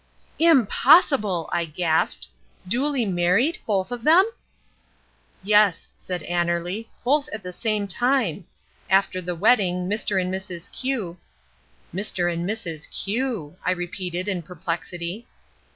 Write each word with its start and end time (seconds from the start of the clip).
"Impossible!" 0.39 1.47
I 1.53 1.65
gasped; 1.65 2.27
"duly 2.67 3.05
married, 3.05 3.59
both 3.67 3.91
of 3.91 4.01
them?" 4.03 4.25
"Yes," 5.43 5.91
said 5.95 6.23
Annerly, 6.23 6.87
"both 7.03 7.29
at 7.31 7.43
the 7.43 7.53
same 7.53 7.87
time. 7.87 8.47
After 8.89 9.21
the 9.21 9.35
wedding 9.35 9.87
Mr. 9.87 10.19
and 10.19 10.33
Mrs. 10.33 10.71
Q——" 10.71 11.17
"Mr. 11.93 12.33
and 12.33 12.49
Mrs. 12.49 12.87
Q," 13.03 13.55
I 13.63 13.69
repeated 13.69 14.27
in 14.27 14.41
perplexity. 14.41 15.27